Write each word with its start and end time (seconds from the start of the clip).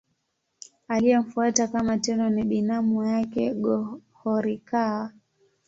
Aliyemfuata 0.87 1.67
kama 1.67 1.97
Tenno 1.97 2.29
ni 2.29 2.43
binamu 2.43 3.03
yake 3.03 3.53
Go-Horikawa. 3.53 5.11